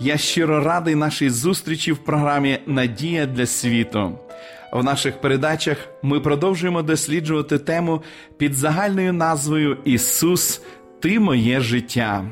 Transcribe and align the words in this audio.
Я 0.00 0.18
щиро 0.18 0.60
радий 0.60 0.94
нашій 0.94 1.30
зустрічі 1.30 1.92
в 1.92 1.98
програмі 1.98 2.58
Надія 2.66 3.26
для 3.26 3.46
світу. 3.46 4.18
В 4.72 4.84
наших 4.84 5.20
передачах 5.20 5.88
ми 6.02 6.20
продовжуємо 6.20 6.82
досліджувати 6.82 7.58
тему 7.58 8.02
під 8.36 8.54
загальною 8.54 9.12
назвою 9.12 9.78
Ісус, 9.84 10.62
Ти 11.00 11.20
моє 11.20 11.60
життя. 11.60 12.24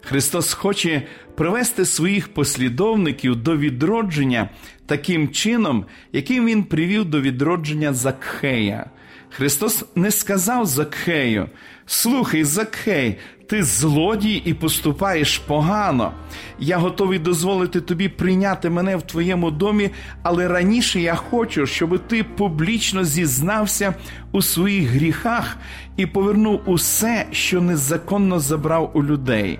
Христос 0.00 0.52
хоче 0.52 1.02
привести 1.34 1.84
своїх 1.84 2.34
послідовників 2.34 3.36
до 3.36 3.56
відродження 3.56 4.48
таким 4.86 5.28
чином, 5.28 5.86
яким 6.12 6.46
Він 6.46 6.64
привів 6.64 7.04
до 7.04 7.20
відродження 7.20 7.92
Закхея. 7.92 8.90
Христос 9.30 9.84
не 9.94 10.10
сказав 10.10 10.66
Закхею, 10.66 11.48
слухай, 11.86 12.44
Закхей, 12.44 13.18
ти 13.46 13.62
злодій 13.62 14.42
і 14.44 14.54
поступаєш 14.54 15.38
погано. 15.38 16.12
Я 16.58 16.78
готовий 16.78 17.18
дозволити 17.18 17.80
тобі 17.80 18.08
прийняти 18.08 18.70
мене 18.70 18.96
в 18.96 19.02
твоєму 19.02 19.50
домі, 19.50 19.90
але 20.22 20.48
раніше 20.48 21.00
я 21.00 21.14
хочу, 21.14 21.66
щоб 21.66 21.98
ти 22.06 22.24
публічно 22.24 23.04
зізнався 23.04 23.94
у 24.32 24.42
своїх 24.42 24.88
гріхах 24.88 25.56
і 25.96 26.06
повернув 26.06 26.60
усе, 26.66 27.26
що 27.30 27.60
незаконно 27.60 28.40
забрав 28.40 28.90
у 28.94 29.04
людей. 29.04 29.58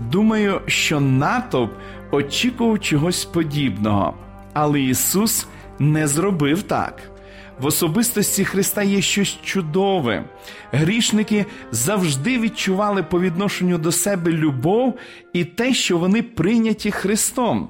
Думаю, 0.00 0.60
що 0.66 1.00
натовп 1.00 1.72
очікував 2.10 2.80
чогось 2.80 3.24
подібного, 3.24 4.14
але 4.52 4.80
Ісус 4.80 5.46
не 5.78 6.06
зробив 6.06 6.62
так. 6.62 7.13
В 7.60 7.66
особистості 7.66 8.44
Христа 8.44 8.82
є 8.82 9.02
щось 9.02 9.38
чудове. 9.44 10.24
Грішники 10.72 11.46
завжди 11.70 12.38
відчували 12.38 13.02
по 13.02 13.20
відношенню 13.20 13.78
до 13.78 13.92
себе 13.92 14.32
любов 14.32 14.98
і 15.32 15.44
те, 15.44 15.74
що 15.74 15.98
вони 15.98 16.22
прийняті 16.22 16.90
Христом. 16.90 17.68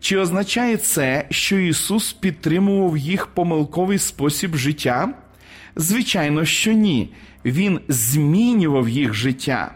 Чи 0.00 0.18
означає 0.18 0.76
це, 0.76 1.26
що 1.30 1.58
Ісус 1.58 2.12
підтримував 2.12 2.96
їх 2.96 3.26
помилковий 3.26 3.98
спосіб 3.98 4.56
життя? 4.56 5.08
Звичайно, 5.76 6.44
що 6.44 6.72
ні. 6.72 7.12
Він 7.44 7.80
змінював 7.88 8.88
їх 8.88 9.14
життя. 9.14 9.74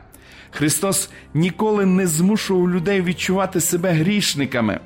Христос 0.51 1.11
ніколи 1.35 1.87
не 1.87 2.07
змушував 2.07 2.71
людей 2.71 3.03
відчувати 3.03 3.61
себе 3.61 3.91
грішниками. 3.93 4.81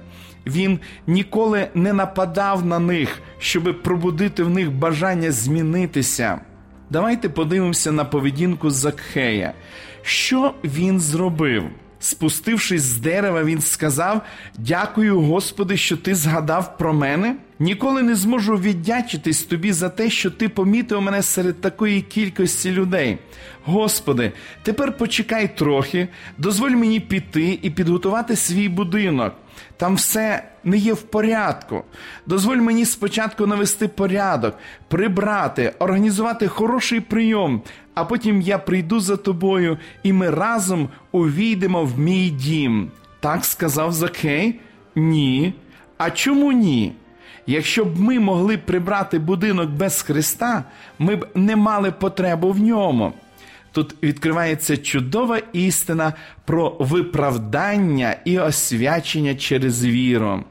Він 0.46 0.78
ніколи 1.06 1.68
не 1.74 1.92
нападав 1.92 2.66
на 2.66 2.78
них, 2.78 3.22
щоб 3.38 3.82
пробудити 3.82 4.42
в 4.42 4.50
них 4.50 4.72
бажання 4.72 5.32
змінитися. 5.32 6.40
Давайте 6.90 7.28
подивимося 7.28 7.92
на 7.92 8.04
поведінку 8.04 8.70
Закхея. 8.70 9.52
Що 10.02 10.54
він 10.64 11.00
зробив? 11.00 11.64
Спустившись 11.98 12.82
з 12.82 12.96
дерева, 12.96 13.44
він 13.44 13.60
сказав: 13.60 14.20
Дякую, 14.58 15.20
Господи, 15.20 15.76
що 15.76 15.96
ти 15.96 16.14
згадав 16.14 16.78
про 16.78 16.94
мене. 16.94 17.36
Ніколи 17.58 18.02
не 18.02 18.14
зможу 18.14 18.56
віддячитись 18.56 19.42
тобі 19.42 19.72
за 19.72 19.88
те, 19.88 20.10
що 20.10 20.30
ти 20.30 20.48
помітив 20.48 21.02
мене 21.02 21.22
серед 21.22 21.60
такої 21.60 22.02
кількості 22.02 22.72
людей. 22.72 23.18
Господи, 23.64 24.32
тепер 24.62 24.96
почекай 24.96 25.56
трохи, 25.56 26.08
дозволь 26.38 26.70
мені 26.70 27.00
піти 27.00 27.58
і 27.62 27.70
підготувати 27.70 28.36
свій 28.36 28.68
будинок. 28.68 29.34
Там 29.76 29.94
все 29.94 30.42
не 30.64 30.76
є 30.76 30.92
в 30.92 31.02
порядку. 31.02 31.84
Дозволь 32.26 32.56
мені 32.56 32.84
спочатку 32.84 33.46
навести 33.46 33.88
порядок, 33.88 34.58
прибрати, 34.88 35.74
організувати 35.78 36.48
хороший 36.48 37.00
прийом, 37.00 37.62
а 37.94 38.04
потім 38.04 38.40
я 38.40 38.58
прийду 38.58 39.00
за 39.00 39.16
тобою, 39.16 39.78
і 40.02 40.12
ми 40.12 40.30
разом 40.30 40.88
увійдемо 41.12 41.84
в 41.84 41.98
мій 41.98 42.30
дім. 42.30 42.90
Так 43.20 43.44
сказав 43.44 43.92
Закей? 43.92 44.60
Ні. 44.94 45.54
А 45.98 46.10
чому 46.10 46.52
ні? 46.52 46.92
Якщо 47.46 47.84
б 47.84 48.00
ми 48.00 48.20
могли 48.20 48.58
прибрати 48.58 49.18
будинок 49.18 49.70
без 49.70 50.02
Христа, 50.02 50.64
ми 50.98 51.16
б 51.16 51.26
не 51.34 51.56
мали 51.56 51.90
потребу 51.90 52.52
в 52.52 52.58
ньому. 52.58 53.12
Тут 53.76 53.94
відкривається 54.02 54.76
чудова 54.76 55.38
істина 55.52 56.12
про 56.44 56.76
виправдання 56.80 58.16
і 58.24 58.38
освячення 58.38 59.34
через 59.34 59.84
віру. 59.84 60.44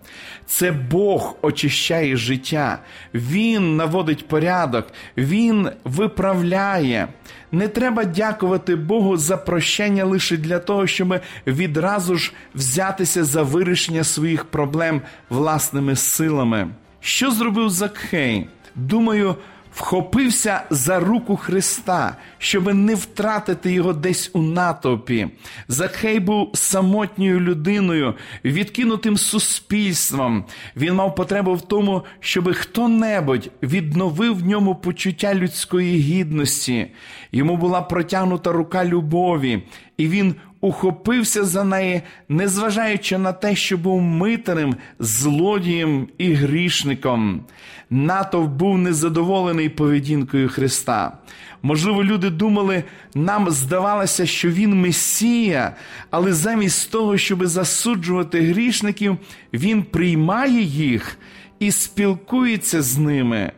Це 0.45 0.71
Бог 0.71 1.35
очищає 1.41 2.17
життя, 2.17 2.79
Він 3.13 3.75
наводить 3.75 4.27
порядок, 4.27 4.87
Він 5.17 5.69
виправляє. 5.83 7.07
Не 7.51 7.67
треба 7.67 8.03
дякувати 8.03 8.75
Богу 8.75 9.17
за 9.17 9.37
прощення 9.37 10.05
лише 10.05 10.37
для 10.37 10.59
того, 10.59 10.87
щоб 10.87 11.19
відразу 11.47 12.15
ж 12.15 12.33
взятися 12.55 13.23
за 13.23 13.43
вирішення 13.43 14.03
своїх 14.03 14.45
проблем 14.45 15.01
власними 15.29 15.95
силами. 15.95 16.67
Що 16.99 17.31
зробив 17.31 17.69
Закхей? 17.69 18.47
Думаю, 18.75 19.35
вхопився 19.75 20.61
за 20.69 20.99
руку 20.99 21.35
Христа, 21.35 22.17
щоби 22.37 22.73
не 22.73 22.95
втратити 22.95 23.71
його 23.71 23.93
десь 23.93 24.31
у 24.33 24.41
натовпі. 24.41 25.27
Закхей 25.67 26.19
був 26.19 26.51
самотньою 26.53 27.39
людиною, 27.39 28.13
відкинутим 28.45 29.17
суспільством. 29.17 30.45
Він 30.75 30.93
мав 30.93 31.15
потребу 31.15 31.53
в 31.53 31.61
тому, 31.61 32.03
щоби 32.19 32.53
хто-небудь 32.53 33.51
відновив 33.63 34.37
в 34.37 34.45
ньому 34.45 34.75
почуття 34.75 35.35
людської 35.35 35.99
гідності. 35.99 36.87
Йому 37.31 37.57
була 37.57 37.81
протягнута 37.81 38.51
рука 38.51 38.85
любові, 38.85 39.63
і 39.97 40.07
він 40.07 40.35
ухопився 40.61 41.43
за 41.43 41.63
неї, 41.63 42.01
незважаючи 42.29 43.17
на 43.17 43.33
те, 43.33 43.55
що 43.55 43.77
був 43.77 44.01
митарем, 44.01 44.75
злодієм 44.99 46.07
і 46.17 46.33
грішником. 46.33 47.41
Натовп 47.89 48.51
був 48.51 48.77
незадоволений 48.77 49.69
поведінкою 49.69 50.49
Христа. 50.49 51.17
Можливо, 51.61 52.03
люди 52.03 52.29
думали, 52.29 52.83
нам 53.15 53.49
здавалося, 53.49 54.25
що 54.25 54.49
Він 54.49 54.81
Месія, 54.81 55.75
але 56.09 56.33
замість 56.33 56.91
того, 56.91 57.17
щоб 57.17 57.45
засуджувати 57.45 58.41
грішників, 58.41 59.17
Він 59.53 59.83
приймає 59.83 60.61
їх 60.61 61.17
і 61.59 61.71
спілкується 61.71 62.81
з 62.81 62.97
ними. 62.97 63.51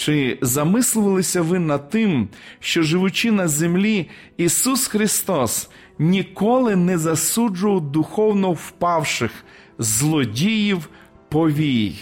Чи 0.00 0.38
замислювалися 0.40 1.42
ви 1.42 1.58
над 1.58 1.90
тим, 1.90 2.28
що 2.60 2.82
живучи 2.82 3.30
на 3.30 3.48
землі, 3.48 4.08
Ісус 4.36 4.86
Христос 4.86 5.70
ніколи 5.98 6.76
не 6.76 6.98
засуджував 6.98 7.80
духовно 7.80 8.52
впавших 8.52 9.30
злодіїв 9.78 10.88
повій? 11.28 11.94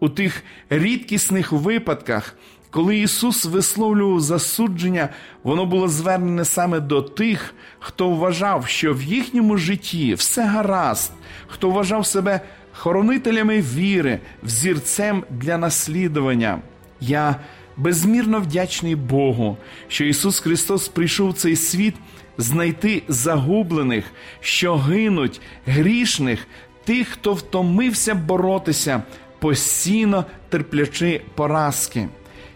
У 0.00 0.08
тих 0.08 0.42
рідкісних 0.70 1.52
випадках, 1.52 2.36
коли 2.70 2.98
Ісус 2.98 3.44
висловлював 3.44 4.20
засудження, 4.20 5.08
воно 5.42 5.66
було 5.66 5.88
звернене 5.88 6.44
саме 6.44 6.80
до 6.80 7.02
тих, 7.02 7.54
хто 7.78 8.10
вважав, 8.10 8.66
що 8.66 8.94
в 8.94 9.02
їхньому 9.02 9.56
житті 9.56 10.14
все 10.14 10.44
гаразд, 10.44 11.12
хто 11.46 11.70
вважав 11.70 12.06
себе 12.06 12.40
хоронителями 12.72 13.60
віри, 13.60 14.20
взірцем 14.42 15.24
для 15.30 15.58
наслідування. 15.58 16.58
Я 17.00 17.36
безмірно 17.76 18.40
вдячний 18.40 18.94
Богу, 18.94 19.56
що 19.88 20.04
Ісус 20.04 20.40
Христос 20.40 20.88
прийшов 20.88 21.30
в 21.30 21.34
цей 21.34 21.56
світ 21.56 21.94
знайти 22.38 23.02
загублених, 23.08 24.04
що 24.40 24.76
гинуть, 24.76 25.40
грішних, 25.66 26.46
тих, 26.84 27.08
хто 27.08 27.32
втомився 27.32 28.14
боротися, 28.14 29.02
постійно 29.38 30.24
терплячи 30.48 31.20
поразки. 31.34 32.08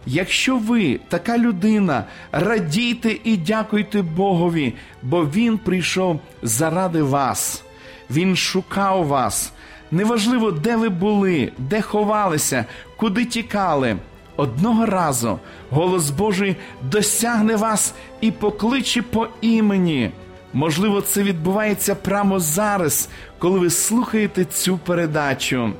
Якщо 0.07 0.57
ви 0.57 1.01
така 1.09 1.39
людина, 1.39 2.05
радійте 2.33 3.17
і 3.25 3.37
дякуйте 3.37 4.03
Богові, 4.03 4.75
бо 5.03 5.25
Він 5.25 5.59
прийшов 5.59 6.21
заради 6.43 7.03
вас, 7.03 7.65
Він 8.11 8.37
шукав 8.37 9.07
вас. 9.07 9.53
Неважливо, 9.91 10.51
де 10.53 10.77
ви 10.77 10.89
були, 10.89 11.53
де 11.59 11.81
ховалися, 11.81 12.65
куди 12.97 13.25
тікали. 13.25 13.97
Одного 14.37 14.87
разу 14.87 15.39
голос 15.71 16.11
Божий 16.11 16.57
досягне 16.83 17.57
вас 17.57 17.95
і 18.21 18.31
покличе 18.31 19.03
по 19.03 19.27
імені. 19.41 20.11
Можливо, 20.53 21.01
це 21.01 21.23
відбувається 21.23 21.95
прямо 21.95 22.41
зараз, 22.41 23.09
коли 23.39 23.59
ви 23.59 23.71
слухаєте 23.71 24.45
цю 24.45 24.79
передачу. 24.79 25.73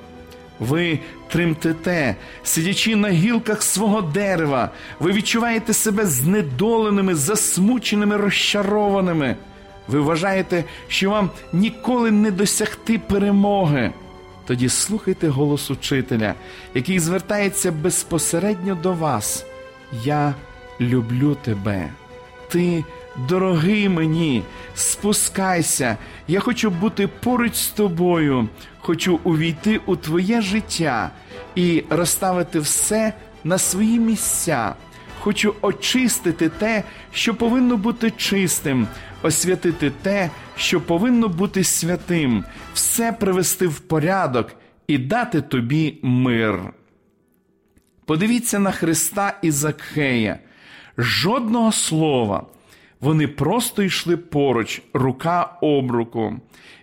Ви 0.61 0.99
тремтете, 1.29 2.17
сидячи 2.43 2.97
на 2.97 3.09
гілках 3.09 3.63
свого 3.63 4.03
дерева, 4.03 4.71
ви 5.01 5.13
відчуваєте 5.13 5.73
себе 5.73 6.07
знедоленими, 6.07 7.15
засмученими, 7.15 8.17
розчарованими. 8.17 9.37
Ви 9.89 10.01
вважаєте, 10.01 10.65
що 10.89 11.11
вам 11.11 11.31
ніколи 11.53 12.11
не 12.11 12.31
досягти 12.31 12.99
перемоги. 12.99 13.93
Тоді 14.47 14.69
слухайте 14.69 15.29
голос 15.29 15.71
учителя, 15.71 16.35
який 16.75 16.99
звертається 16.99 17.73
безпосередньо 17.73 18.75
до 18.75 18.93
вас. 18.93 19.47
Я 20.05 20.35
люблю 20.81 21.37
тебе. 21.45 21.89
Ти 22.49 22.85
дорогий 23.29 23.89
мені, 23.89 24.43
спускайся, 24.75 25.97
я 26.29 26.41
хочу 26.41 26.71
бути 26.71 27.09
поруч 27.09 27.55
з 27.55 27.69
тобою, 27.69 28.49
хочу 28.79 29.21
увійти 29.25 29.81
у 29.87 29.97
твоє 29.97 30.41
життя 30.41 31.11
і 31.55 31.85
розставити 31.91 32.61
все 32.61 33.13
на 33.45 33.59
свої 33.59 33.99
місця. 33.99 34.75
Хочу 35.23 35.55
очистити 35.61 36.49
те, 36.49 36.83
що 37.13 37.35
повинно 37.35 37.77
бути 37.77 38.11
чистим, 38.11 38.89
освятити 39.23 39.93
те, 40.03 40.31
що 40.57 40.81
повинно 40.81 41.29
бути 41.29 41.65
святим, 41.65 42.45
все 42.75 43.13
привести 43.13 43.67
в 43.67 43.81
порядок 43.81 44.53
і 44.87 44.99
дати 44.99 45.41
тобі 45.41 45.99
мир. 46.03 46.73
Подивіться 48.05 48.59
на 48.59 48.71
Христа 48.71 49.39
і 49.43 49.51
Закхея. 49.51 50.39
Жодного 50.99 51.73
слова. 51.73 52.47
Вони 53.01 53.29
просто 53.29 53.83
йшли 53.83 54.17
поруч, 54.17 54.83
рука 54.93 55.59
об 55.61 55.91
руку. 55.91 56.41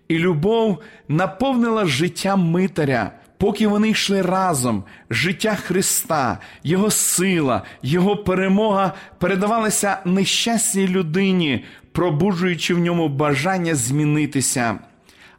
І 0.08 0.18
любов 0.18 0.80
наповнила 1.08 1.86
життя 1.86 2.36
Митаря, 2.36 3.12
поки 3.40 3.68
вони 3.68 3.90
йшли 3.90 4.22
разом, 4.22 4.84
життя 5.10 5.56
Христа, 5.56 6.38
Його 6.64 6.92
сила, 6.92 7.64
Його 7.84 8.18
перемога 8.18 8.94
передавалися 9.18 9.98
нещасній 10.06 10.88
людині, 10.88 11.66
пробуджуючи 11.92 12.74
в 12.74 12.80
ньому 12.80 13.10
бажання 13.10 13.76
змінитися. 13.76 14.80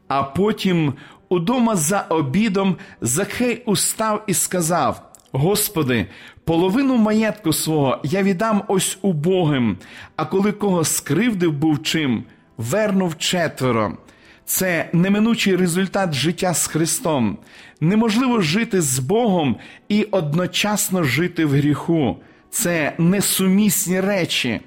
А 0.08 0.22
потім, 0.22 0.94
удома 1.28 1.76
за 1.76 2.00
обідом, 2.00 2.76
Закхей 3.00 3.62
устав 3.66 4.24
і 4.26 4.34
сказав: 4.34 5.10
Господи, 5.32 6.06
половину 6.44 6.96
маєтку 6.96 7.52
свого 7.52 7.98
я 8.04 8.22
віддам 8.22 8.62
ось 8.68 8.98
убогим, 9.02 9.76
а 10.16 10.24
коли 10.24 10.52
кого 10.52 10.84
скривдив 10.84 11.52
був 11.52 11.82
чим, 11.82 12.24
вернув 12.58 13.18
четверо. 13.18 13.96
Це 14.50 14.88
неминучий 14.92 15.56
результат 15.56 16.12
життя 16.12 16.54
з 16.54 16.66
Христом. 16.66 17.38
Неможливо 17.80 18.40
жити 18.40 18.80
з 18.80 18.98
Богом 18.98 19.56
і 19.88 20.04
одночасно 20.04 21.02
жити 21.02 21.44
в 21.44 21.50
гріху. 21.50 22.16
Це 22.50 22.92
несумісні 22.98 24.00
речі. 24.00 24.60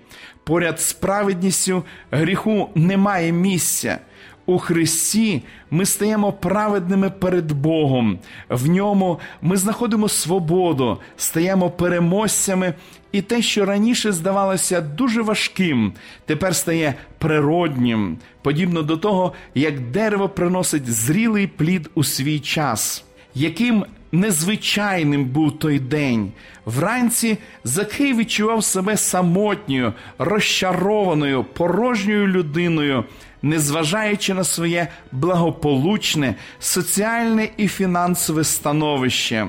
Поряд 0.44 0.80
з 0.82 0.94
праведністю 0.94 1.84
гріху 2.12 2.70
немає 2.76 3.32
місця. 3.32 4.00
У 4.46 4.58
Христі 4.58 5.42
ми 5.72 5.86
стаємо 5.86 6.34
праведними 6.34 7.10
перед 7.10 7.52
Богом, 7.52 8.20
в 8.50 8.70
ньому 8.70 9.20
ми 9.42 9.58
знаходимо 9.58 10.10
свободу, 10.10 10.98
стаємо 11.18 11.70
переможцями, 11.70 12.74
і 13.12 13.22
те, 13.22 13.42
що 13.42 13.66
раніше 13.66 14.12
здавалося 14.12 14.82
дуже 14.82 15.22
важким, 15.22 15.94
тепер 16.26 16.56
стає 16.56 16.94
природнім, 17.18 18.18
подібно 18.42 18.82
до 18.82 18.98
того, 18.98 19.34
як 19.56 19.80
дерево 19.80 20.30
приносить 20.30 20.92
зрілий 20.94 21.48
плід 21.48 21.90
у 21.96 22.04
свій 22.04 22.40
час. 22.40 23.06
Яким 23.36 23.86
незвичайним 24.14 25.26
був 25.26 25.60
той 25.60 25.80
день. 25.80 26.32
Вранці 26.66 27.38
Закей 27.64 28.14
відчував 28.14 28.64
себе 28.64 28.98
самотньою, 28.98 29.94
розчарованою, 30.18 31.44
порожньою 31.44 32.28
людиною, 32.28 33.06
незважаючи 33.44 34.34
на 34.34 34.44
своє 34.44 34.88
благополучне, 35.12 36.36
соціальне 36.60 37.50
і 37.58 37.68
фінансове 37.68 38.44
становище. 38.44 39.48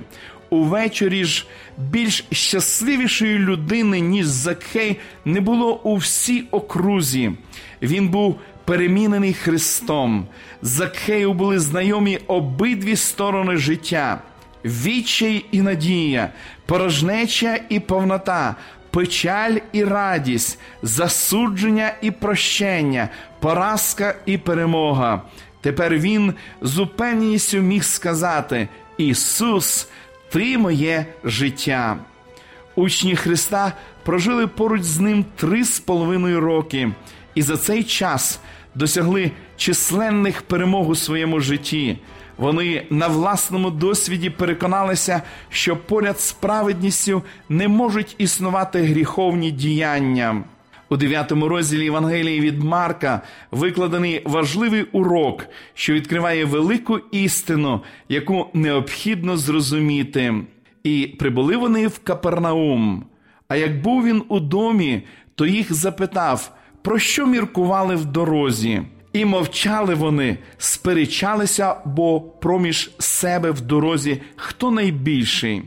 Увечері 0.50 1.24
ж 1.24 1.46
більш 1.78 2.24
щасливішої 2.32 3.38
людини, 3.38 4.00
ніж 4.00 4.26
Закхей, 4.26 5.00
не 5.24 5.40
було 5.40 5.80
у 5.82 5.96
всій 5.96 6.44
окрузі. 6.50 7.32
Він 7.82 8.08
був 8.08 8.40
перемінений 8.64 9.32
Христом. 9.32 10.26
Закхею 10.62 11.32
були 11.32 11.58
знайомі 11.58 12.18
обидві 12.26 12.96
сторони 12.96 13.56
життя 13.56 14.20
відчай 14.64 15.44
і 15.50 15.62
надія, 15.62 16.32
порожнеча 16.66 17.58
і 17.68 17.80
повнота, 17.80 18.56
печаль 18.94 19.56
і 19.72 19.84
радість, 19.84 20.58
засудження 20.82 21.94
і 22.02 22.10
прощення, 22.10 23.08
поразка 23.40 24.14
і 24.26 24.38
перемога. 24.38 25.22
Тепер 25.60 25.98
він 25.98 26.34
з 26.60 26.78
упевненістю 26.78 27.58
міг 27.58 27.84
сказати: 27.84 28.68
Ісус, 28.98 29.88
Ти 30.30 30.58
моє 30.58 31.06
життя. 31.24 31.96
Учні 32.74 33.16
Христа 33.16 33.72
прожили 34.04 34.46
поруч 34.46 34.82
з 34.82 35.00
ним 35.00 35.24
три 35.36 35.64
з 35.64 35.80
половиною 35.80 36.40
роки, 36.40 36.92
і 37.34 37.42
за 37.42 37.56
цей 37.56 37.84
час 37.84 38.40
досягли 38.74 39.30
численних 39.56 40.42
перемог 40.42 40.88
у 40.88 40.94
своєму 40.94 41.40
житті. 41.40 41.98
Вони 42.36 42.86
на 42.90 43.08
власному 43.08 43.70
досвіді 43.70 44.30
переконалися, 44.30 45.22
що 45.48 45.76
поряд 45.76 46.20
з 46.20 46.32
праведністю 46.32 47.22
не 47.48 47.68
можуть 47.68 48.14
існувати 48.18 48.82
гріховні 48.82 49.50
діяння. 49.50 50.44
У 50.88 50.96
9 50.96 51.32
розділі 51.32 51.84
Євангелії 51.84 52.40
від 52.40 52.62
Марка 52.62 53.20
викладений 53.50 54.22
важливий 54.24 54.82
урок, 54.82 55.46
що 55.74 55.92
відкриває 55.92 56.44
велику 56.44 56.98
істину, 56.98 57.80
яку 58.08 58.46
необхідно 58.54 59.36
зрозуміти. 59.36 60.34
І 60.84 61.14
прибули 61.18 61.56
вони 61.56 61.88
в 61.88 61.98
Капернаум. 61.98 63.04
А 63.48 63.56
як 63.56 63.82
був 63.82 64.04
він 64.04 64.22
у 64.28 64.40
домі, 64.40 65.02
то 65.34 65.46
їх 65.46 65.72
запитав, 65.72 66.50
про 66.82 66.98
що 66.98 67.26
міркували 67.26 67.94
в 67.94 68.04
дорозі. 68.04 68.82
І 69.14 69.24
мовчали 69.24 69.94
вони, 69.94 70.38
сперечалися, 70.58 71.76
бо 71.84 72.20
проміж 72.20 72.90
себе 72.98 73.50
в 73.50 73.60
дорозі 73.60 74.22
хто 74.36 74.70
найбільший. 74.70 75.62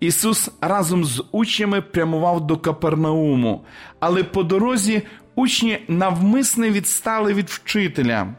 Ісус 0.00 0.50
разом 0.60 1.04
з 1.04 1.24
учнями 1.32 1.80
прямував 1.80 2.46
до 2.46 2.56
Капернауму, 2.56 3.64
але 4.00 4.22
по 4.22 4.42
дорозі 4.42 5.02
учні 5.34 5.78
навмисне 5.88 6.70
відстали 6.70 7.34
від 7.34 7.48
вчителя. 7.48 8.34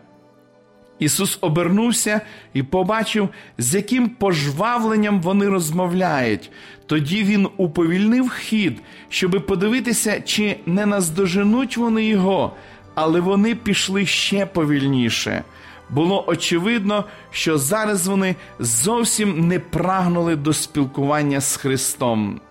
Ісус 0.99 1.37
обернувся 1.41 2.21
і 2.53 2.63
побачив, 2.63 3.29
з 3.57 3.75
яким 3.75 4.09
пожвавленням 4.09 5.21
вони 5.21 5.49
розмовляють. 5.49 6.51
Тоді 6.85 7.23
Він 7.23 7.47
уповільнив 7.57 8.29
хід, 8.29 8.81
щоби 9.09 9.39
подивитися, 9.39 10.21
чи 10.21 10.57
не 10.65 10.85
наздоженуть 10.85 11.77
вони 11.77 12.05
його 12.05 12.55
але 12.95 13.19
вони 13.19 13.55
пішли 13.55 14.05
ще 14.05 14.45
повільніше. 14.45 15.43
Було 15.89 16.23
очевидно, 16.27 17.05
що 17.31 17.57
зараз 17.57 18.07
вони 18.07 18.35
зовсім 18.59 19.47
не 19.47 19.59
прагнули 19.59 20.35
до 20.35 20.53
спілкування 20.53 21.41
з 21.41 21.55
Христом. 21.55 22.41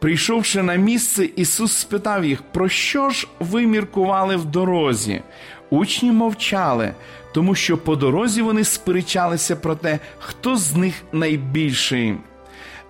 Прийшовши 0.00 0.62
на 0.62 0.74
місце, 0.74 1.28
Ісус 1.36 1.72
спитав 1.72 2.24
їх, 2.24 2.42
про 2.42 2.68
що 2.68 3.10
ж 3.10 3.28
ви 3.40 3.66
міркували 3.66 4.36
в 4.36 4.44
дорозі? 4.44 5.22
Учні 5.70 6.12
мовчали, 6.12 6.94
тому 7.32 7.54
що 7.54 7.78
по 7.78 7.96
дорозі 7.96 8.42
вони 8.42 8.64
сперечалися 8.64 9.56
про 9.56 9.74
те, 9.74 9.98
хто 10.18 10.56
з 10.56 10.76
них 10.76 10.94
найбільший. 11.12 12.14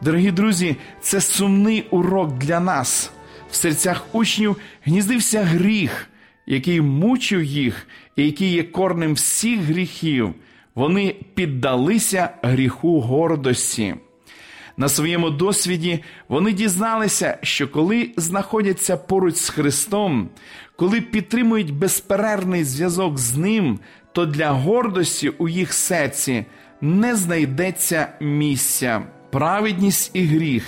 Дорогі 0.00 0.30
друзі, 0.30 0.76
це 1.00 1.20
сумний 1.20 1.86
урок 1.90 2.38
для 2.38 2.60
нас. 2.60 3.10
В 3.50 3.54
серцях 3.56 4.04
учнів 4.12 4.56
гніздився 4.84 5.42
гріх 5.42 6.08
який 6.48 6.80
мучив 6.80 7.44
їх 7.44 7.86
і 8.16 8.26
який 8.26 8.52
є 8.52 8.62
корнем 8.62 9.14
всіх 9.14 9.60
гріхів, 9.60 10.34
вони 10.74 11.14
піддалися 11.34 12.30
гріху 12.42 13.00
гордості. 13.00 13.94
На 14.76 14.88
своєму 14.88 15.30
досвіді 15.30 16.00
вони 16.28 16.52
дізналися, 16.52 17.38
що 17.42 17.68
коли 17.68 18.10
знаходяться 18.16 18.96
поруч 18.96 19.34
з 19.34 19.48
Христом, 19.48 20.28
коли 20.76 21.00
підтримують 21.00 21.74
безперервний 21.74 22.64
зв'язок 22.64 23.18
з 23.18 23.36
Ним, 23.36 23.78
то 24.12 24.26
для 24.26 24.50
гордості 24.50 25.28
у 25.28 25.48
їх 25.48 25.72
серці 25.72 26.44
не 26.80 27.16
знайдеться 27.16 28.08
місця. 28.20 29.02
Праведність 29.30 30.10
і 30.14 30.24
гріх 30.24 30.64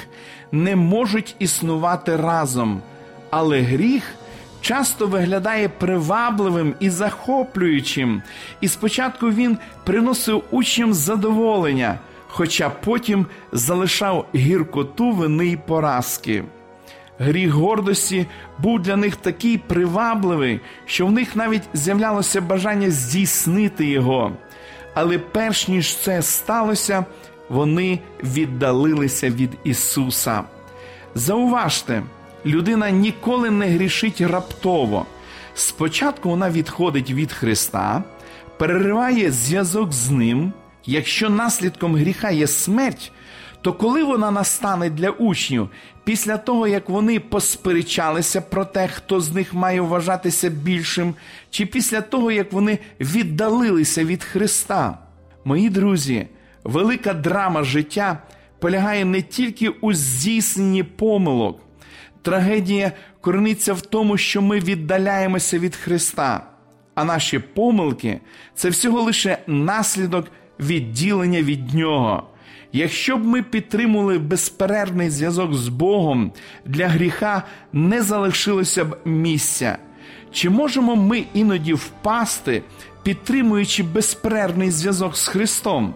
не 0.53 0.77
можуть 0.77 1.37
існувати 1.39 2.17
разом, 2.17 2.83
але 3.31 3.61
гріх 3.61 4.15
часто 4.61 5.07
виглядає 5.07 5.69
привабливим 5.69 6.75
і 6.81 6.91
захоплюючим, 6.91 8.23
і 8.61 8.69
спочатку 8.69 9.31
він 9.31 9.59
приносив 9.85 10.45
учням 10.51 10.95
задоволення, 10.95 11.99
хоча 12.29 12.71
потім 12.71 13.27
залишав 13.53 14.27
гіркоту 14.35 15.13
вини 15.13 15.47
й 15.47 15.57
поразки. 15.57 16.45
Гріх 17.19 17.53
гордості 17.53 18.27
був 18.59 18.81
для 18.81 18.97
них 18.97 19.17
такий 19.17 19.59
привабливий, 19.59 20.61
що 20.87 21.07
в 21.07 21.13
них 21.13 21.37
навіть 21.37 21.63
з'являлося 21.75 22.41
бажання 22.41 22.91
здійснити 22.91 23.87
його. 23.87 24.33
Але 24.95 25.19
перш 25.19 25.69
ніж 25.69 25.97
це 25.97 26.23
сталося, 26.23 27.05
вони 27.49 27.99
віддалилися 28.23 29.31
від 29.31 29.51
Ісуса. 29.65 30.43
Зауважте, 31.15 32.03
людина 32.47 32.91
ніколи 32.91 33.51
не 33.51 33.67
грішить 33.67 34.21
раптово. 34.21 35.07
Спочатку 35.55 36.29
вона 36.29 36.51
відходить 36.51 37.11
від 37.11 37.33
Христа, 37.33 38.03
перериває 38.59 39.31
зв'язок 39.31 39.93
з 39.93 40.11
Ним. 40.11 40.53
Якщо 40.87 41.31
наслідком 41.31 41.97
гріха 41.97 42.31
є 42.31 42.47
смерть, 42.47 43.13
то 43.63 43.73
коли 43.73 44.05
вона 44.05 44.31
настане 44.31 44.91
для 44.91 45.11
учнів, 45.11 45.69
після 46.05 46.37
того 46.37 46.67
як 46.67 46.89
вони 46.89 47.21
посперечалися 47.21 48.41
про 48.41 48.65
те, 48.65 48.89
хто 48.89 49.21
з 49.21 49.33
них 49.33 49.55
має 49.55 49.81
вважатися 49.81 50.49
більшим, 50.49 51.15
чи 51.51 51.67
після 51.67 52.01
того 52.01 52.33
як 52.33 52.53
вони 52.53 52.79
віддалилися 53.01 54.05
від 54.05 54.25
Христа? 54.25 54.99
Мої 55.45 55.71
друзі, 55.71 56.27
велика 56.65 57.15
драма 57.15 57.65
життя 57.65 58.19
полягає 58.59 59.05
не 59.05 59.23
тільки 59.23 59.69
у 59.69 59.93
здійсненні 59.93 60.83
помилок. 60.83 61.70
Трагедія 62.23 62.93
корениться 63.21 63.73
в 63.73 63.81
тому, 63.81 64.17
що 64.17 64.43
ми 64.43 64.61
віддаляємося 64.61 65.59
від 65.59 65.77
Христа, 65.77 66.47
а 66.95 67.05
наші 67.05 67.39
помилки 67.39 68.21
це 68.55 68.69
всього 68.69 69.03
лише 69.03 69.39
наслідок 69.47 70.27
відділення 70.61 71.43
від 71.43 71.75
Нього. 71.75 72.27
Якщо 72.73 73.17
б 73.17 73.25
ми 73.25 73.43
підтримували 73.43 74.19
безперервний 74.19 75.11
зв'язок 75.11 75.55
з 75.55 75.69
Богом, 75.69 76.33
для 76.65 76.89
гріха 76.89 77.43
не 77.73 78.03
залишилося 78.03 78.85
б 78.85 78.99
місця. 79.05 79.79
Чи 80.33 80.51
можемо 80.51 80.97
ми 80.97 81.25
іноді 81.35 81.73
впасти, 81.73 82.63
підтримуючи 83.03 83.83
безперервний 83.83 84.71
зв'язок 84.71 85.17
з 85.17 85.29
Христом? 85.29 85.95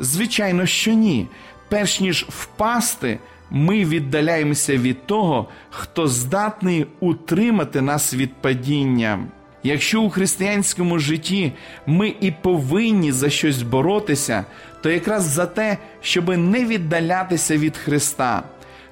Звичайно, 0.00 0.66
що 0.66 0.92
ні. 0.92 1.26
Перш 1.68 2.00
ніж 2.00 2.26
впасти, 2.28 3.18
ми 3.50 3.84
віддаляємося 3.84 4.76
від 4.76 5.06
того, 5.06 5.48
хто 5.70 6.08
здатний 6.08 6.86
утримати 7.00 7.80
нас 7.80 8.14
від 8.14 8.34
падіння. 8.34 9.18
Якщо 9.62 10.02
у 10.02 10.10
християнському 10.10 10.98
житті 10.98 11.52
ми 11.86 12.14
і 12.20 12.30
повинні 12.30 13.12
за 13.12 13.30
щось 13.30 13.62
боротися, 13.62 14.44
то 14.82 14.90
якраз 14.90 15.22
за 15.24 15.46
те, 15.46 15.76
щоб 16.00 16.28
не 16.28 16.64
віддалятися 16.64 17.56
від 17.56 17.76
Христа. 17.76 18.42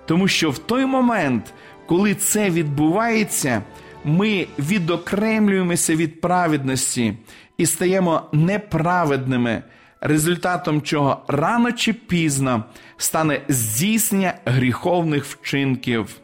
Тому 0.07 0.29
що 0.29 0.51
в 0.51 0.59
той 0.59 0.87
момент, 0.87 1.55
коли 1.87 2.15
це 2.15 2.51
відбувається, 2.51 3.63
ми 4.05 4.47
відокремлюємося 4.59 5.97
від 5.97 6.21
праведності 6.21 7.15
і 7.59 7.67
стаємо 7.67 8.23
неправедними, 8.33 9.63
результатом 10.01 10.83
чого 10.83 11.25
рано 11.29 11.73
чи 11.73 11.93
пізно 11.93 12.65
стане 12.97 13.41
здійснення 13.49 14.35
гріховних 14.45 15.25
вчинків. 15.25 16.17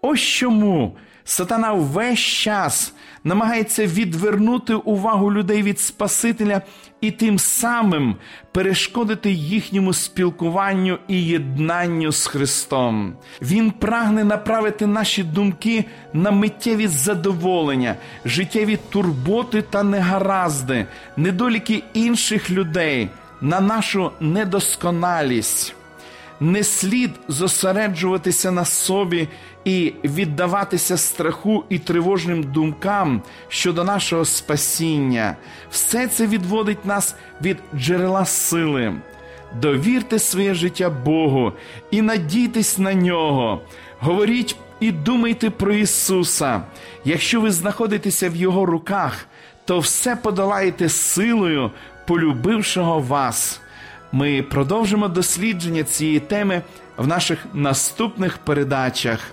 Ось 0.00 0.20
чому 0.20 0.96
сатана 1.28 1.72
весь 1.72 2.18
час 2.18 2.92
намагається 3.24 3.86
відвернути 3.86 4.74
увагу 4.74 5.32
людей 5.32 5.62
від 5.62 5.80
Спасителя 5.80 6.62
і 7.00 7.10
тим 7.10 7.38
самим 7.38 8.16
перешкодити 8.52 9.30
їхньому 9.30 9.92
спілкуванню 9.92 10.98
і 11.08 11.22
єднанню 11.22 12.12
з 12.12 12.26
Христом. 12.26 13.16
Він 13.42 13.70
прагне 13.70 14.24
направити 14.24 14.86
наші 14.86 15.22
думки 15.22 15.84
на 16.12 16.30
миттєві 16.30 16.86
задоволення, 16.86 17.94
життєві 18.24 18.78
турботи 18.90 19.62
та 19.62 19.82
негаразди, 19.82 20.86
недоліки 21.16 21.82
інших 21.94 22.50
людей, 22.50 23.08
на 23.40 23.60
нашу 23.60 24.10
недосконалість. 24.20 25.74
Не 26.40 26.64
слід 26.64 27.10
зосереджуватися 27.28 28.50
на 28.50 28.64
собі 28.64 29.28
і 29.68 29.94
віддаватися 30.04 30.96
страху 30.96 31.64
і 31.68 31.78
тривожним 31.78 32.42
думкам 32.42 33.22
щодо 33.48 33.84
нашого 33.84 34.24
спасіння. 34.24 35.36
Все 35.70 36.06
це 36.06 36.26
відводить 36.26 36.84
нас 36.84 37.14
від 37.42 37.56
джерела 37.76 38.24
сили. 38.24 38.94
Довірте 39.60 40.18
своє 40.18 40.54
життя 40.54 40.90
Богу 40.90 41.52
і 41.90 42.02
надійтесь 42.02 42.78
на 42.78 42.94
нього. 42.94 43.60
Говоріть 44.00 44.56
і 44.80 44.92
думайте 44.92 45.50
про 45.50 45.72
Ісуса. 45.72 46.62
Якщо 47.04 47.40
ви 47.40 47.50
знаходитеся 47.50 48.30
в 48.30 48.36
Його 48.36 48.66
руках, 48.66 49.26
то 49.64 49.78
все 49.78 50.16
подолаєте 50.16 50.88
силою, 50.88 51.70
полюбившого 52.06 53.00
вас. 53.00 53.60
Ми 54.12 54.42
продовжимо 54.42 55.08
дослідження 55.08 55.82
цієї 55.84 56.20
теми 56.20 56.62
в 56.96 57.06
наших 57.06 57.38
наступних 57.54 58.38
передачах. 58.38 59.32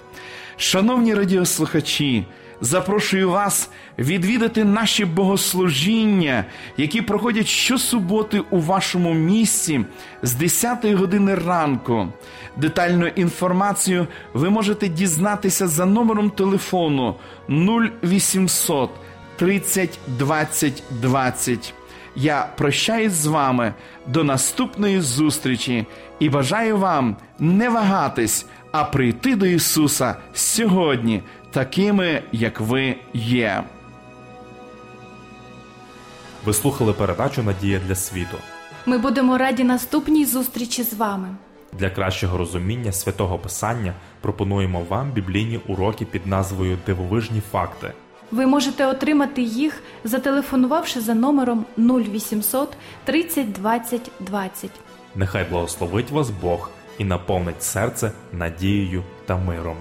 Шановні 0.58 1.14
радіослухачі, 1.14 2.26
запрошую 2.62 3.30
вас 3.30 3.70
відвідати 4.00 4.64
наші 4.64 5.06
богослужіння, 5.06 6.46
які 6.78 7.02
проходять 7.02 7.48
щосуботи 7.48 8.42
у 8.50 8.60
вашому 8.60 9.14
місці 9.14 9.86
з 10.22 10.34
10 10.34 10.86
години 10.86 11.36
ранку. 11.36 12.08
Детальну 12.58 13.08
інформацію 13.08 14.08
ви 14.34 14.50
можете 14.50 14.88
дізнатися 14.88 15.68
за 15.68 15.86
номером 15.86 16.30
телефону 16.30 17.16
0800 17.50 18.90
30 19.38 20.00
20 20.08 20.84
20. 21.02 21.74
Я 22.16 22.48
прощаюсь 22.58 23.14
з 23.14 23.26
вами 23.26 23.74
до 24.08 24.24
наступної 24.24 25.02
зустрічі 25.02 25.86
і 26.20 26.30
бажаю 26.30 26.78
вам 26.78 27.18
не 27.40 27.70
вагатись, 27.70 28.46
а 28.76 28.84
прийти 28.84 29.36
до 29.36 29.46
Ісуса 29.46 30.16
сьогодні, 30.34 31.24
такими, 31.52 32.24
як 32.32 32.60
ви 32.60 32.96
є. 33.14 33.64
Ви 36.46 36.54
слухали 36.54 36.94
передачу 36.94 37.44
Надія 37.44 37.82
для 37.88 37.96
світу. 37.96 38.38
Ми 38.86 38.98
будемо 38.98 39.38
раді 39.38 39.64
наступній 39.64 40.26
зустрічі 40.26 40.84
з 40.84 40.94
вами. 40.94 41.28
Для 41.74 41.90
кращого 41.90 42.38
розуміння 42.38 42.92
святого 42.92 43.38
Писання 43.38 43.94
пропонуємо 44.22 44.86
вам 44.90 45.12
біблійні 45.12 45.60
уроки 45.68 46.06
під 46.06 46.28
назвою 46.28 46.78
Дивовижні 46.86 47.42
факти. 47.52 47.92
Ви 48.32 48.46
можете 48.46 48.86
отримати 48.86 49.42
їх, 49.42 49.84
зателефонувавши 50.04 51.02
за 51.02 51.14
номером 51.14 51.66
0800 51.78 52.78
30 53.04 53.52
20 53.52 54.12
20. 54.20 54.70
Нехай 55.16 55.46
благословить 55.50 56.12
вас 56.12 56.30
Бог 56.30 56.70
і 56.98 57.06
наповнить 57.06 57.64
серце 57.64 58.12
надією 58.34 59.04
та 59.26 59.38
миром. 59.38 59.78